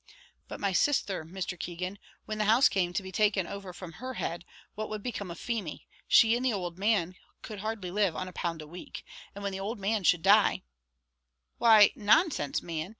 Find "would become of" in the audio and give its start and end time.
4.89-5.37